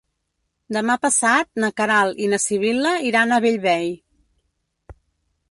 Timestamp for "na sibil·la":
2.33-2.95